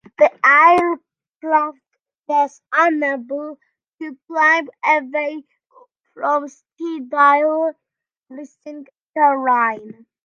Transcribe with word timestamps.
The 0.17 0.31
aircraft 1.43 1.77
was 2.27 2.59
unable 2.73 3.59
to 4.01 4.17
climb 4.25 4.67
away 4.83 5.43
from 6.15 6.47
steadily 6.47 7.75
rising 8.27 8.87
terrain. 9.15 10.07